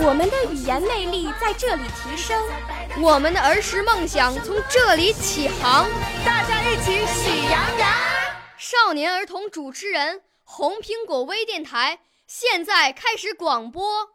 [0.00, 2.40] 我们的语言魅力在这里提升，
[3.00, 5.86] 我们的儿时梦想从这里起航。
[6.24, 7.90] 大家一起喜羊羊。
[8.56, 11.98] 少年儿童主持人，红苹果微电台。
[12.26, 14.08] 现在开始广播。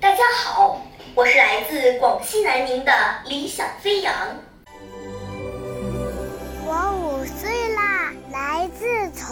[0.00, 0.80] 大家好，
[1.14, 2.92] 我是来自广西南宁的
[3.26, 4.14] 理想飞扬。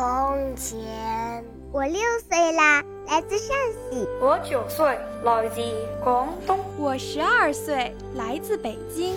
[0.00, 1.44] 从前。
[1.70, 3.54] 我六岁啦，来自陕
[3.90, 4.08] 西。
[4.18, 5.60] 我九岁，来自
[6.02, 6.58] 广东。
[6.78, 9.14] 我十二岁，来自北京。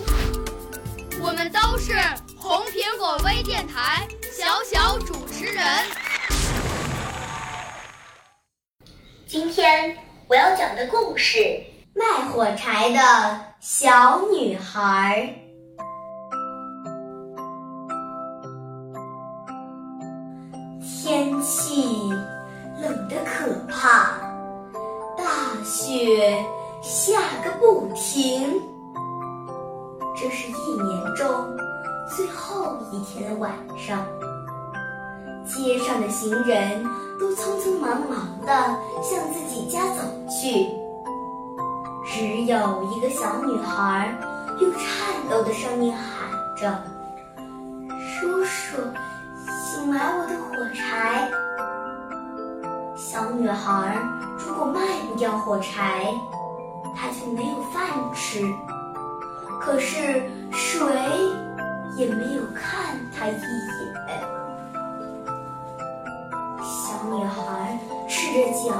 [1.22, 1.94] 我们都是
[2.36, 5.64] 红苹果微电台小小主持人。
[9.26, 9.96] 今天
[10.28, 11.38] 我要讲的故事
[11.94, 15.34] 《卖火柴的小女孩》。
[20.84, 22.10] 天气
[22.78, 24.18] 冷得可怕，
[25.16, 25.24] 大
[25.64, 26.44] 雪
[26.82, 28.60] 下个不停。
[30.14, 31.26] 这是一年中
[32.14, 34.04] 最后一天的晚上，
[35.46, 36.84] 街上的行人
[37.18, 38.52] 都匆匆忙忙地
[39.02, 40.66] 向自己家走去，
[42.04, 44.14] 只有一个小女孩
[44.60, 44.80] 用颤
[45.30, 46.28] 抖的声音喊
[46.60, 46.84] 着
[48.20, 48.76] ：“叔叔，
[49.86, 51.30] 买我的火柴。”
[52.96, 53.98] 小女孩
[54.38, 56.06] 如果卖不掉火柴，
[56.96, 57.82] 她就没有饭
[58.14, 58.40] 吃。
[59.60, 60.86] 可是谁
[61.96, 63.42] 也没有看她一眼。
[66.62, 67.78] 小女孩
[68.08, 68.72] 赤着脚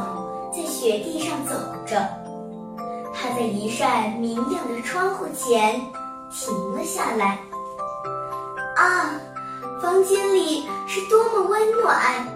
[0.52, 1.54] 在雪地上走
[1.86, 2.06] 着，
[3.14, 5.80] 她在一扇明亮的窗户前
[6.30, 7.38] 停了下来。
[8.76, 9.10] 啊，
[10.04, 12.26] 心里是多么温暖，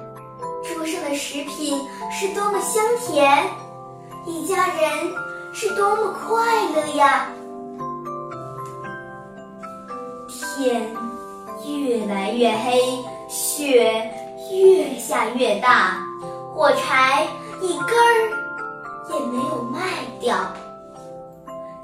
[0.65, 1.79] 桌上的食品
[2.11, 3.47] 是多么香甜，
[4.25, 5.15] 一家人
[5.53, 7.29] 是多么快乐呀！
[10.57, 10.91] 天
[11.67, 12.81] 越来越黑，
[13.29, 14.11] 雪
[14.51, 15.99] 越下越大，
[16.55, 17.27] 火柴
[17.61, 19.81] 一根儿也没有卖
[20.19, 20.37] 掉。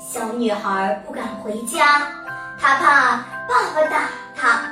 [0.01, 2.09] 小女孩不敢回家，
[2.59, 4.63] 她怕爸爸打她。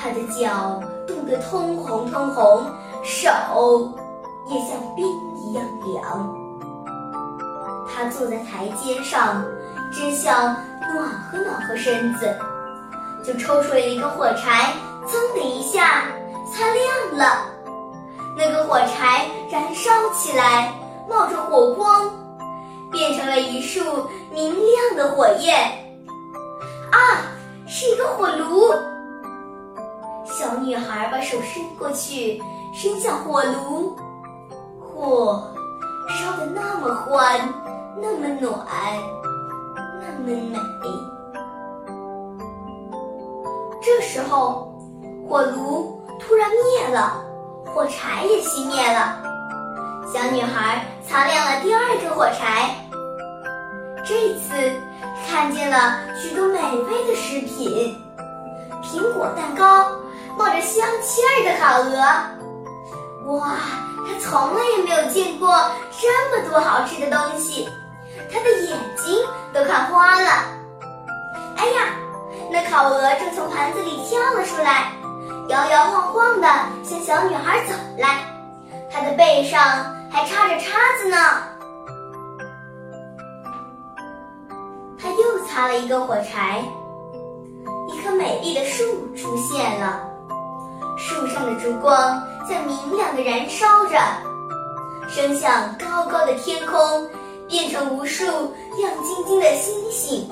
[0.00, 2.64] 他的脚冻得通红通红，
[3.02, 3.28] 手
[4.48, 5.04] 也像冰
[5.36, 6.34] 一样凉。
[7.90, 9.44] 他坐在台阶上，
[9.92, 10.54] 只想
[10.94, 12.32] 暖和暖和身子。
[13.24, 14.72] 就抽出了一个火柴，
[15.04, 16.04] 噌的一下
[16.50, 17.46] 擦亮了。
[18.36, 20.72] 那个火柴燃烧起来，
[21.08, 22.08] 冒着火光，
[22.92, 23.82] 变成了一束
[24.32, 25.58] 明亮的火焰。
[26.92, 27.26] 啊，
[27.66, 28.72] 是一个火炉！
[30.68, 32.42] 女孩把手伸过去，
[32.74, 33.96] 伸向火炉，
[34.78, 35.42] 火
[36.10, 37.40] 烧得那么欢，
[37.96, 38.66] 那么暖，
[39.98, 40.58] 那么美。
[43.80, 44.78] 这时候，
[45.26, 47.24] 火炉突然灭了，
[47.74, 49.22] 火柴也熄灭了。
[50.12, 52.74] 小女孩擦亮了第二根火柴，
[54.04, 54.52] 这次
[55.26, 57.96] 看见了许多美味的食品：
[58.82, 59.90] 苹果蛋糕，
[60.38, 61.98] 冒着香气儿的烤鹅。
[63.36, 63.56] 哇，
[64.06, 65.52] 他从来也没有见过
[66.00, 67.68] 这么多好吃的东西，
[68.32, 69.18] 他的眼睛
[69.52, 70.30] 都看花了。
[71.56, 71.94] 哎呀！
[72.50, 74.92] 那烤鹅正从盘子里跳了出来，
[75.48, 76.48] 摇摇晃晃地
[76.82, 78.24] 向小女孩走来，
[78.90, 79.60] 它的背上
[80.10, 81.16] 还插着叉子呢。
[84.98, 86.62] 他又擦了一个火柴，
[87.88, 88.84] 一棵美丽的树
[89.14, 90.07] 出现了，
[90.98, 93.98] 树上的烛光在明亮的燃烧着，
[95.08, 97.08] 升向高高的天空，
[97.48, 100.28] 变成无数亮晶晶的星星。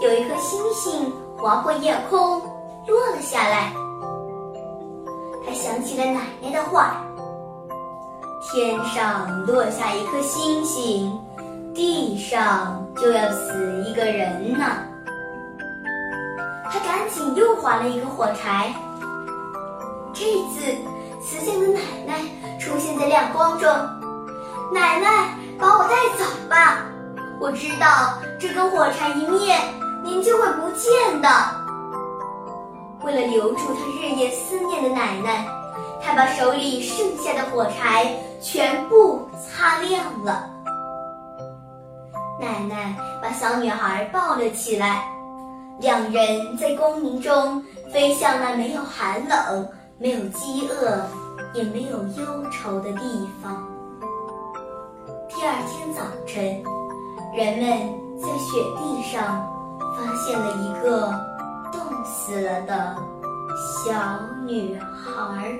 [0.00, 2.40] 有一颗星星划过夜空，
[2.86, 3.70] 落了下来。
[5.46, 7.04] 他想起了奶奶的话
[8.50, 11.20] ：“天上落下一颗星星，
[11.74, 14.64] 地上就要死一个人呢。”
[16.70, 18.74] 他赶紧又划了一个火柴，
[20.14, 20.22] 这
[20.54, 20.72] 次，
[21.20, 22.14] 慈祥的奶奶
[22.60, 23.68] 出现在亮光中。
[24.72, 26.84] 奶奶，把我带走吧！
[27.40, 29.58] 我知道这根火柴一灭，
[30.04, 31.28] 您就会不见的。
[33.02, 35.44] 为了留住他日夜思念的奶奶，
[36.00, 40.48] 他把手里剩下的火柴全部擦亮了。
[42.40, 45.04] 奶奶把小女孩抱了起来，
[45.80, 47.62] 两人在光明中
[47.92, 51.06] 飞向那没有寒冷、没有饥饿、
[51.54, 53.64] 也没有忧愁的地方。
[55.28, 56.62] 第二天早晨，
[57.36, 59.46] 人们在雪地上
[59.96, 61.08] 发现了一个
[61.72, 62.96] 冻死了的
[63.84, 65.56] 小女孩。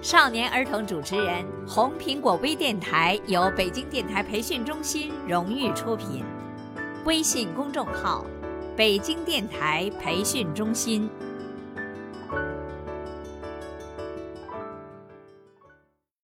[0.00, 6.24] 少年儿童主持人，红苹果微电台由北京电台培训中心荣誉出品，
[7.04, 8.24] 微信公众号：
[8.76, 11.08] 北京电台培训中心。